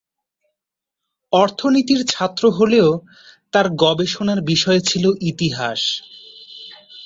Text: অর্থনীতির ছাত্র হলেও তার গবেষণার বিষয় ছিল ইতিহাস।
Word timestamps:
অর্থনীতির 1.33 2.01
ছাত্র 2.07 2.43
হলেও 2.49 2.89
তার 3.53 3.67
গবেষণার 3.83 4.39
বিষয় 4.41 4.79
ছিল 4.79 5.05
ইতিহাস। 5.21 5.81